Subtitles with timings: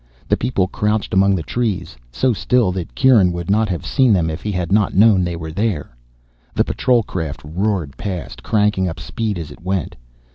[0.27, 4.31] The people crouched among the trees, so still that Kieran would not have seen them
[4.31, 5.95] if he had not known they were there.
[6.55, 9.95] The patrol craft roared past, cranking up speed as it went.